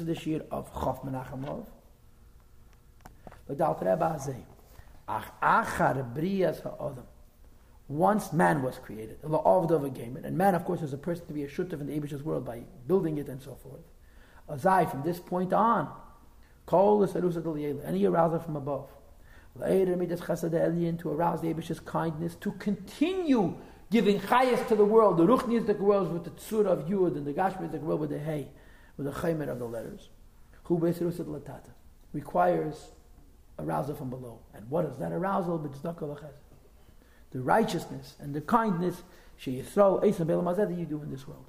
[0.00, 1.66] the shear of Chof Menachemov.
[3.48, 4.36] The Alter Rebbe say,
[5.08, 7.02] Ach achar briyas ha'odam.
[7.88, 11.32] Once man was created, the a gamer, and man, of course, is a person to
[11.32, 13.80] be a shutaf in the Abish's world by building it and so forth.
[14.48, 15.92] Azai, from this point on,
[16.64, 18.88] kol is any arousal from above.
[19.56, 23.56] Later, to arouse the Abish's kindness, to continue
[23.90, 25.16] giving chayas to the world.
[25.16, 27.78] The ruchni is the world with the tzur of yud, and the gashmi is the
[27.78, 28.46] world with the hay
[28.98, 30.10] with the chaymer of the letters,
[30.64, 31.70] who latata
[32.12, 32.90] requires
[33.58, 34.40] arousal from below.
[34.52, 35.58] And what is that arousal?
[37.30, 39.02] The righteousness and the kindness
[39.36, 41.46] she throw that you do in this world.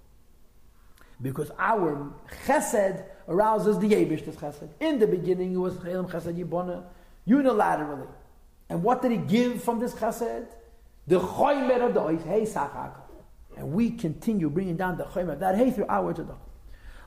[1.22, 2.14] Because our
[2.46, 4.70] chesed arouses the Yebish's chesed.
[4.80, 6.84] In the beginning, it was chelam chesed yibona
[7.28, 8.08] unilaterally.
[8.70, 10.48] And what did he give from this chesed?
[11.08, 13.02] The choymer of the ois, hey sachaka.
[13.58, 16.38] And we continue bringing down the choymer of that hey through our tzedakah.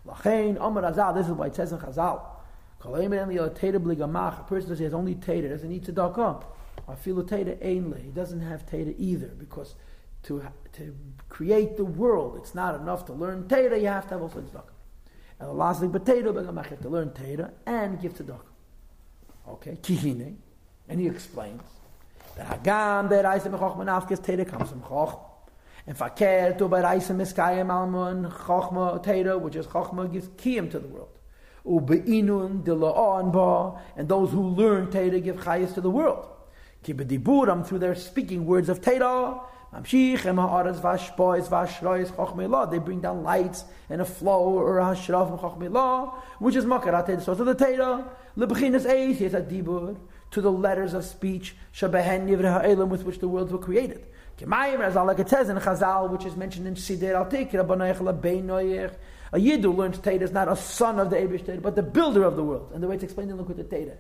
[0.07, 1.15] Lachain Amar Azal.
[1.15, 2.21] This is why it says in Chazal.
[2.85, 6.45] A person says he has only tater, doesn't need tzedakah.
[6.89, 8.03] I feel a tater ainly.
[8.03, 9.77] He doesn't have tater either because
[10.25, 10.97] to to
[11.29, 13.77] create the world, it's not enough to learn tater.
[13.77, 14.73] You have to have also tzedakah.
[15.39, 18.41] And the last thing, potato, you have to learn tater and give tzedakah.
[19.49, 20.37] Okay, kihine,
[20.89, 21.63] and he explains
[22.37, 25.32] that Hagam der Reise mechochmen afkes tater comes from choch.
[25.87, 30.89] And fakir to baraisa miskayim almon chokhma teira, which is chokhma gives kiyim to the
[30.89, 31.09] world.
[31.67, 36.29] Ubeinun de la'on ba, and those who learn teira give chayas to the world.
[36.85, 39.41] Kibediburam through their speaking words of teira.
[39.75, 40.15] They
[42.79, 47.43] bring down lights and a flow or hashraf from chokhmei which is makarat So to
[47.43, 48.07] the teira.
[48.37, 49.97] Lebechinas eis, a dibur
[50.31, 54.05] to the letters of speech shabehen nivre ha'elam with which the worlds were created.
[54.51, 58.95] As like it says in Chazal, which is mentioned in Sidir Al Tikra,
[59.35, 61.83] a Yid who learns Teda is not a son of the Abish Teda, but the
[61.83, 62.71] builder of the world.
[62.75, 63.97] And the way it's explained in Likkut Teda.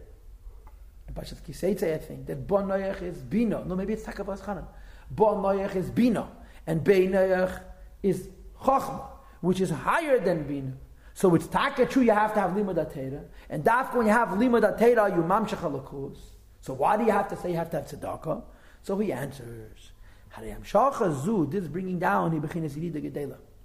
[1.08, 3.64] In Pashat Kiseitze, I think, that Bonoyach is Bino.
[3.64, 4.66] No, maybe it's Takavas Chanan.
[5.14, 6.28] Bonoyach is Bino.
[6.66, 7.62] And Beinoyach
[8.02, 8.28] is
[8.60, 9.06] Chochma,
[9.40, 10.72] which is higher than Bino.
[11.14, 14.28] So it's taka true you have to have limud atera, and dafka when you have
[14.30, 16.16] limud atera you mamshach alakus.
[16.60, 18.42] So why do you have to say you have to have tzedakah?
[18.82, 19.92] So he answers,
[20.40, 22.32] this bringing down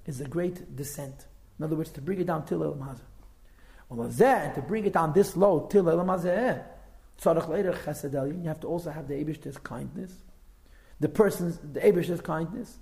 [0.05, 1.25] is a great descent.
[1.57, 4.53] In other words, to bring it down till El Mazeh.
[4.53, 6.59] to bring it down this low till El eh?
[7.25, 10.13] later chesed You have to also have the Abish's kindness.
[10.99, 12.79] The person's, the Abish's kindness.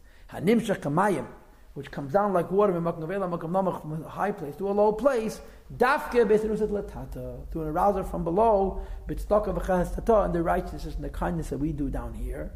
[1.73, 5.41] Which comes down like water from a high place to a low place.
[5.75, 11.09] Dafke beseruset latata, to an arouser from below, bitzdaka v'chas and the righteousness and the
[11.09, 12.51] kindness that we do down here.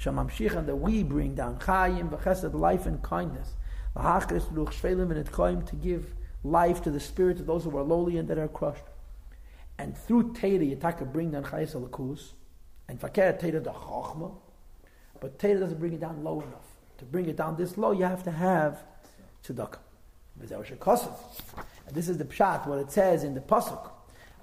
[0.00, 3.54] Shamamshichan that we bring down chayim v'chesed life and kindness.
[3.94, 7.82] V'hachris ruch shvelim and etkoim to give life to the spirits of those who are
[7.82, 8.84] lowly and that are crushed.
[9.78, 12.32] And through Teda, Yitaka bring down chayes alakus,
[12.88, 14.32] and fakir Teda the chachma,
[15.20, 16.66] but Teda doesn't bring it down low enough.
[16.98, 18.82] To bring it down this low, you have to have
[19.44, 19.78] tzedakah.
[20.38, 23.90] And this is the pshat, what it says in the pasuk.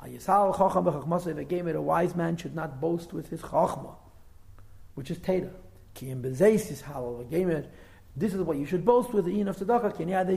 [0.04, 3.96] A wise man should not boast with his chachma
[4.98, 5.52] which is Teda.
[8.16, 9.96] This is what you should boast with the in of tzedakah.
[9.96, 10.28] Ki niyad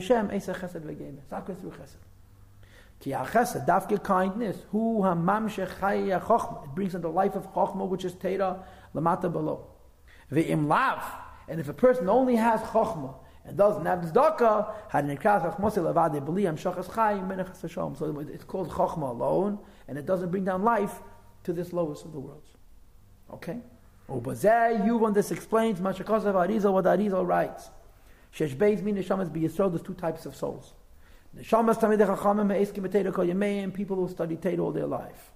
[3.67, 6.65] dafke kindness, hu chochma.
[6.65, 8.63] It brings in the life of chochma, which is Teda,
[8.95, 9.67] lamata below.
[10.31, 11.03] Ve'im lav.
[11.49, 13.15] And if a person only has chochma,
[13.47, 16.23] and doesn't have tzedakah, had levade
[16.59, 17.97] shachas.
[17.97, 21.01] So it's called chochma alone, and it doesn't bring down life
[21.45, 22.49] to this lowest of the worlds.
[23.33, 23.61] Okay?
[24.11, 27.71] Ubazeh, you when this explains Mashakasav Arizal what Arizal writes.
[28.35, 29.71] Shesh Beis min neshamas biyisrael.
[29.71, 30.75] There's two types of souls.
[31.37, 33.73] Neshamas tamid chachamim me'eskim b'teira kol yameim.
[33.73, 35.31] People who study Teira all their life.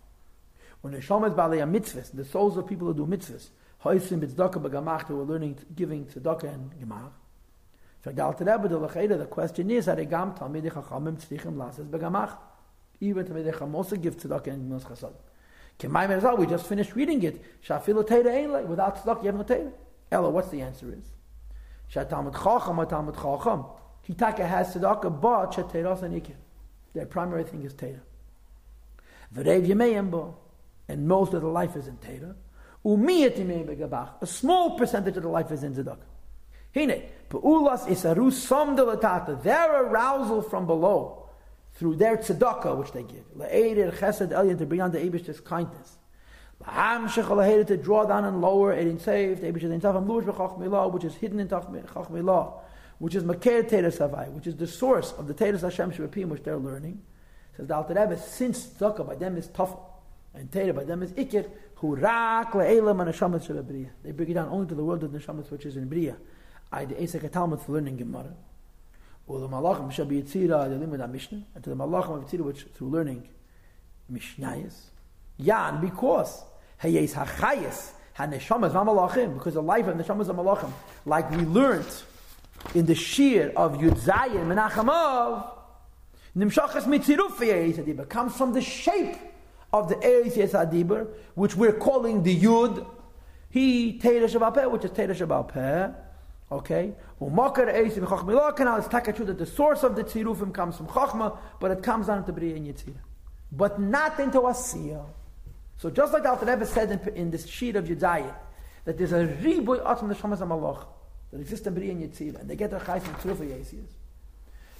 [0.80, 3.50] When neshamas b'alei mitzvahs, the souls of people who do mitzvahs,
[3.84, 7.12] hoisim b'tzedakah b'gamach, who are learning, giving tzedakah and gemach.
[8.02, 12.36] The question is, are gam tamid chachamim tzrichim lases b'gamach?
[13.00, 15.14] Even chacham also give tzedakah and chasad.
[15.78, 17.42] Kemaim we just finished reading it.
[17.66, 19.72] Shafil Teira Without tzedakah, you have no Teira.
[20.10, 21.04] Ella, what's the answer is?
[21.92, 23.64] Shatamad Chacham, Atamad Chacham.
[24.08, 26.36] Kitaka has tzedakah, but Shateiras and Ikir.
[26.94, 28.00] Their primary thing is Teira.
[29.34, 30.34] V'rev Yemeyembo.
[30.88, 32.34] And most of the life is in Teira.
[34.20, 35.96] A small percentage of the life is in tzedakah.
[36.74, 39.42] Hine, Pa'ulas isaru som delatata.
[39.42, 41.23] Their arousal from below
[41.74, 43.24] through their tzedakah, which they give.
[43.36, 45.98] La'edir er chesed elyon, to bring on the Abish's kindness.
[46.62, 50.92] La'am shechal to draw down and lower, edin saved, Abish in tafam lush b'chach milah,
[50.92, 51.70] which is hidden in chach
[52.10, 52.54] milah,
[52.98, 56.42] which is makir teres savai, which is the source of the teres Hashem shebepim, which
[56.42, 57.02] they're learning.
[57.56, 59.76] Says the Alter Rebbe, since tzedakah by them is tough,
[60.32, 63.90] and Teira by them is ikir, who rak le'elam and neshamas shebebriya.
[64.02, 66.16] They bring it down only to the world of neshamas which is in Briya.
[66.72, 68.34] I the Esek Talmud for learning Gemara.
[69.26, 72.44] Or the Malachim shall be Yitzira, the limud Mishnah, and to the Malachim of Yitzira
[72.44, 73.28] which through learning
[74.12, 74.74] Mishnayas.
[75.38, 76.44] Yan, because
[76.78, 80.70] Hayes Hachayas, HaNeshamas Malachim, because the life of Neshamas Malachim,
[81.06, 81.86] like we learned
[82.74, 85.50] in the Shir of Yudzayin Menachamav,
[86.36, 89.16] Nimshachas Mitziruf Adibur comes from the shape
[89.72, 92.86] of the Eretz Adibur, which we're calling the Yud.
[93.50, 95.94] He Teira Shabbat which is Teira Shabbat
[96.54, 96.92] Okay?
[97.20, 101.36] Umakar Eretz B'Chachma Canal is Takachu that the source of the Tzirufim comes from Chachma,
[101.58, 102.94] but it comes down to Bria and Yitzira.
[103.50, 105.04] But not into Asiya.
[105.78, 108.32] So just like the Alter Rebbe said in, in this sheet of Yudzayin,
[108.84, 110.86] that there's a riboy atom neshamas malach
[111.32, 113.88] that exists in Bria and Yitzira, and they get their chayes from Tziruf Yesias.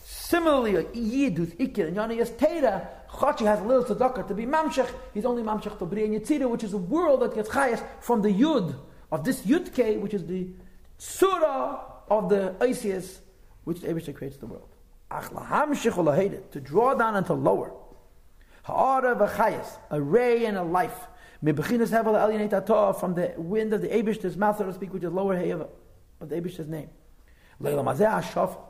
[0.04, 4.34] Similarly, a Yid who's Ikir and Yana is Teira, Chachi has a little tzedakah to
[4.34, 7.48] be Mamshech, he's only Mamshech to Bria and Yitzira, which is a world that gets
[7.48, 8.76] chayes from the Yud,
[9.10, 10.48] of this Yudke, which is the
[10.98, 13.20] Surah of the Isis,
[13.64, 14.68] which the Abishah creates the world.
[15.10, 17.72] To draw down and to lower.
[18.64, 19.14] Ha'ara
[19.90, 21.06] a ray and a life.
[21.44, 25.50] Hevel from the wind of the Abishah's mouth, so to speak, which is lower hay
[25.50, 25.68] of,
[26.20, 26.88] the Abishah's name.
[27.60, 27.94] Leila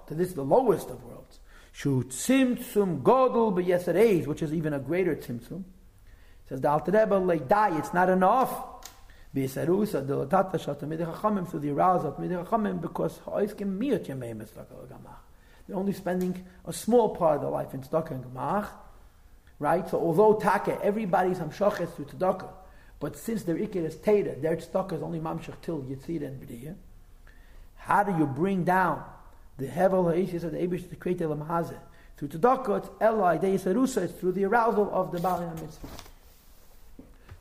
[0.07, 1.41] to this the lowest of worlds.
[1.75, 5.65] Tzimtzum godel which is even a greater tzimtzum.
[6.49, 8.74] Says the Alter Rebbe, it's not enough
[9.35, 14.37] B'yisarusa dilatata shal tamidei chachamim through the arousal of tamidei chachamim because ha'oiskim miyot yamei
[14.37, 15.17] mitzvah gamach.
[15.67, 18.69] They're only spending a small part of their life in tzedakah and gamach,
[19.59, 19.89] right?
[19.89, 22.49] So although taka, everybody's hamshachet through tzedakah,
[23.01, 26.75] but since their ikir is teda, their tzedakah is only mamshach till yitzir and b'diyah.
[27.77, 29.03] How do you bring down
[29.59, 31.79] the hevel ha'ishis of the Abish to create elam hazeh?
[32.19, 35.89] Through tzedakah, it's elai, deyisarusa, it's through the arousal of the bali mitzvah.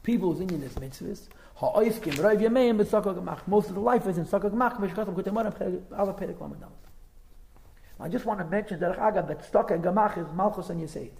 [0.02, 3.48] People who's in this ha'oiskim roiv yameim b'tzaka gemach.
[3.48, 4.80] Most of the life is in tzaka gemach.
[4.80, 5.54] Mishkatam kutemara
[5.98, 6.70] ala perek lamadal.
[8.00, 11.12] I just want to mention that Agav that tzaka gemach is malchus and yiseid.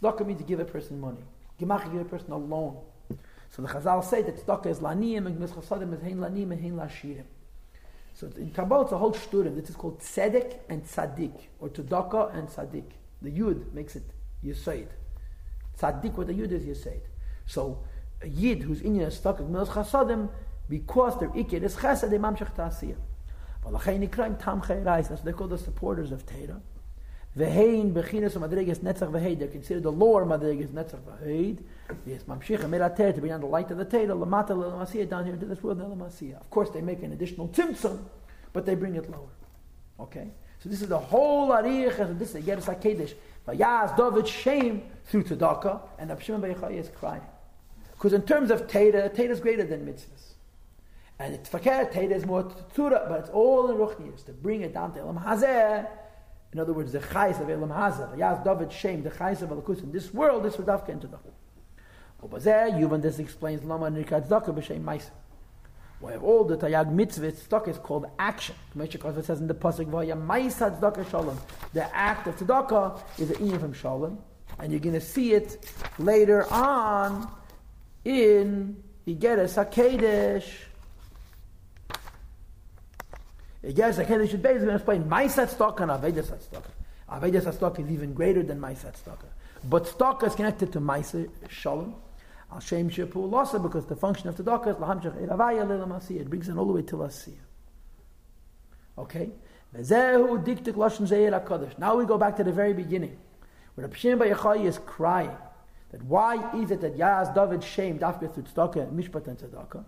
[0.00, 1.24] Tzaka means to give a person money.
[1.60, 2.78] Gemach give a person a loan.
[3.50, 6.72] So the Chazal say that tzaka is laniyim and mischasadim is hein laniyim and hein
[6.72, 7.24] lashirim.
[8.14, 9.54] So in Kabbalah it's a whole studim.
[9.54, 12.84] This is called tzedek and tzaddik, or tzedakah and tzaddik.
[13.22, 14.04] The yud makes it
[14.44, 14.88] yiseid.
[15.78, 17.00] Tzaddik with the yud is yiseid.
[17.46, 17.84] So
[18.22, 20.28] a yid who's in your stock of milos chasadim,
[20.68, 22.96] because their ikir is chesed, they mamshach ta'asiyah.
[23.64, 26.60] V'lachein ikraim tam chayrais, that's what they call the supporters of Torah.
[27.36, 31.62] V'hein bechinas o madrigas netzach v'heid, they're considered the lower madrigas netzach v'heid.
[32.06, 35.34] Yes, mamshich merater, to bring on the light of the Torah, lamata l'lamasiyah, down here
[35.34, 36.40] into this world, l'lamasiyah.
[36.40, 38.00] Of course, they make an additional tzimtzum,
[38.52, 39.30] but they bring it lower.
[40.00, 40.30] Okay?
[40.60, 43.14] So this is the whole arich, this, they get us like Kaddish.
[43.46, 47.22] Vayaz David shame through tzedakah, and Abshimon Beichai is crying.
[47.98, 50.34] Because in terms of Teda, Teda is greater than mitzvahs.
[51.18, 54.72] And it's fakir, Teda is more tzura, but it's all in Ruchnias, to bring it
[54.72, 55.84] down to Elam Hazeh.
[56.52, 59.82] In other words, the chayes of Elam Hazeh, Yaz David Shem, the chayes of Alakus
[59.82, 61.18] in this world, this would have to enter the
[62.22, 65.10] Obazeh, Yuvan this explains Lama Nirkat Zaka B'Shem Maisa.
[66.00, 68.54] We have all the Tayag mitzvahs, tzedakah is called action.
[68.76, 71.36] Moshe says in the pasuk, "Vaya ma'isa tzedakah shalom."
[71.72, 74.18] The act of tzedakah is an inyan from shalom,
[74.60, 75.68] and you're going to see it
[75.98, 77.28] later on
[78.04, 80.44] in Igeres HaKedesh.
[83.64, 86.64] Igeres HaKedesh is basically explain Maisat Stock and Avedas Stock.
[87.10, 89.24] Avedas Stock is even greater than Maisat Stock.
[89.64, 91.94] But Stock is connected to Maisa Shalom.
[92.50, 96.20] Al Shem Shepu Losa because the function of the Stock is Lahamshach Eravaya Lelamasi.
[96.20, 97.34] It brings it all the way to Asiya.
[98.96, 99.30] Okay?
[101.78, 103.18] Now we go back to the very beginning,
[103.74, 105.36] where the Pshim Yachai is crying
[105.90, 109.84] that why is it that Yaz David shamed after through tzedakah, mishpat and tzedakah?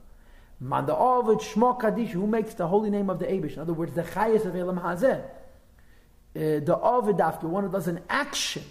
[0.61, 3.55] Man the Shmo Kaddish, who makes the holy name of the Abish.
[3.55, 5.23] In other words, the Chayas of Elam Hazeh.
[5.23, 8.63] Uh, the Ovid after one who does an action.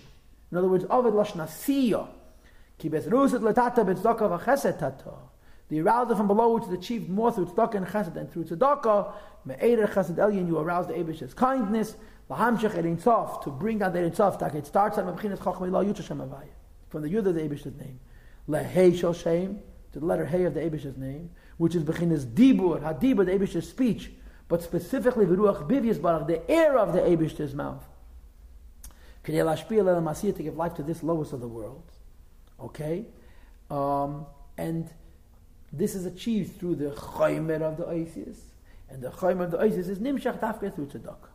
[0.51, 2.07] In other words, Ovid Lashna Siya.
[2.79, 5.13] Kibes Ruset Latata Betzedakah V'Chesed Tata.
[5.69, 9.12] The arousal from below, which is achieved more through tzedakah and chesed than through tzedakah.
[9.45, 11.95] Me'eder chesed elyon, you arouse the Abish's kindness.
[12.29, 14.00] Lahamshech et insof, to bring out the.
[14.00, 16.59] That it starts at Mabchinas Chachmei La Yutashem Avayah
[16.89, 18.00] from the Yud of the Abish's name.
[18.48, 19.60] Lehei shel Shem,
[19.93, 23.69] to the letter Hey of the Abish's name, which is Bechinas Dibur, Hadibur, the Abish's
[23.69, 24.12] speech,
[24.48, 27.86] but specifically Viruach Bivyas Barach, the air of the Abish's mouth.
[29.24, 31.91] To give life to this lowest of the world.
[32.60, 33.05] Okay?
[33.69, 34.25] Um,
[34.58, 34.89] and
[35.72, 38.39] this is achieved through the Chaymer of the Isis.
[38.89, 41.29] And the Chaymer of the Isis is Nimshach Tafke through Tzedakah.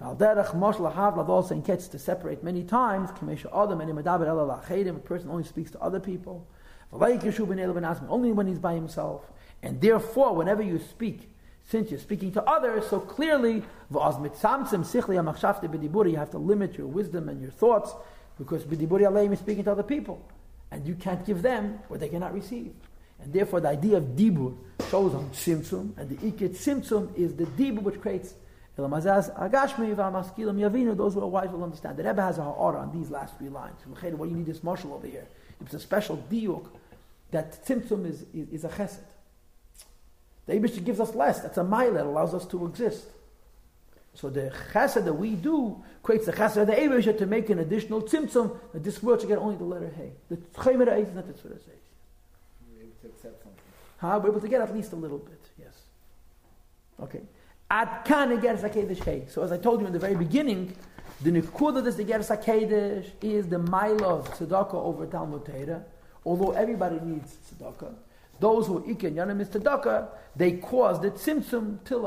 [0.00, 3.10] Valderach Mosh Lahav also in gets to separate many times.
[3.12, 4.96] Kamesha Adam and Ela Lachedim.
[4.96, 6.46] A person only speaks to other people.
[6.92, 9.30] Only when he's by himself.
[9.62, 11.30] And therefore, whenever you speak,
[11.64, 17.50] since you're speaking to others, so clearly, you have to limit your wisdom and your
[17.50, 17.92] thoughts
[18.38, 20.22] because b'diburi aleim is speaking to other people.
[20.70, 22.72] And you can't give them what they cannot receive.
[23.20, 24.54] And therefore, the idea of dibur
[24.90, 28.34] shows on simtsum, and the ikit simtsum is the dibur which creates
[30.94, 31.96] those who are wise will understand.
[31.96, 33.76] The Rebbe has a ha'ara on these last three lines.
[33.86, 35.26] What you need this marshal over here.
[35.62, 36.66] It's a special diuk
[37.30, 38.98] that tzimtzum is, is, is a chesed.
[40.46, 41.40] The Abish gives us less.
[41.40, 43.06] That's a mile that allows us to exist.
[44.14, 47.58] So the chesed that we do creates the chesed of the Abish to make an
[47.58, 50.12] additional tzimtzum that this world should get only the letter Hey.
[50.28, 51.52] The Chaymer is not the says.
[52.70, 53.62] We're able to accept something.
[53.98, 54.20] Huh?
[54.22, 55.74] We're able to get at least a little bit, yes.
[57.02, 57.22] Okay.
[57.70, 59.30] Ad kan Geras HaKedesh.
[59.30, 60.76] So as I told you in the very beginning,
[61.22, 65.84] the Nikudah that's the Geras HaKedesh is the mile of tzedakah over Talmud Torah.
[66.24, 67.94] Although everybody needs tzedakah.
[68.38, 72.06] Those who Iken Yanim is tzedakah, they cause the tzimtzum till.